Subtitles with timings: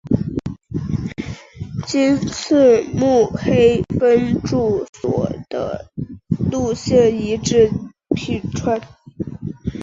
[1.87, 5.91] 今次目黑分驻所的
[6.49, 7.69] 路线移至
[8.15, 8.81] 品川。